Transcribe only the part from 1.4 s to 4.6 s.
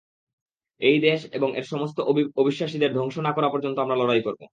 এর সমস্ত অবিশ্বাসীদের ধ্বংস না করা পর্যন্ত আমরা লড়াই করব।